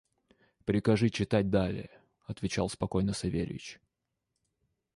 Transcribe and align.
–Прикажи 0.65 1.11
читать 1.11 1.51
далее,– 1.51 1.91
отвечал 2.25 2.69
спокойно 2.71 3.13
Савельич. 3.13 3.79